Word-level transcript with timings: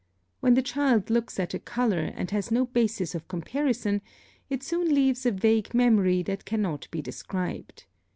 When 0.39 0.55
the 0.55 0.63
child 0.63 1.11
looks 1.11 1.39
at 1.39 1.53
a 1.53 1.59
color, 1.59 1.99
and 2.15 2.31
has 2.31 2.49
no 2.49 2.65
basis 2.65 3.13
of 3.13 3.27
comparison, 3.27 4.01
it 4.49 4.63
soon 4.63 4.95
leaves 4.95 5.27
a 5.27 5.31
vague 5.31 5.75
memory 5.75 6.23
that 6.23 6.43
cannot 6.43 6.87
be 6.89 7.03
described. 7.03 7.85